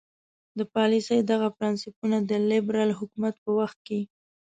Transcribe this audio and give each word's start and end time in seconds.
د 0.57 0.59
پالیسۍ 0.75 1.19
دغه 1.31 1.47
پرنسیپونه 1.57 2.17
د 2.29 2.31
لیبرال 2.49 2.89
حکومت 2.99 3.35
په 3.43 3.49
وخت 3.59 3.77
کې. 3.87 3.99